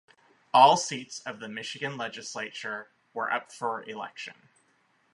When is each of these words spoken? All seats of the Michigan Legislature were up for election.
All 0.51 0.77
seats 0.77 1.19
of 1.27 1.39
the 1.39 1.47
Michigan 1.47 1.95
Legislature 1.95 2.89
were 3.13 3.31
up 3.31 3.51
for 3.51 3.83
election. 3.87 4.49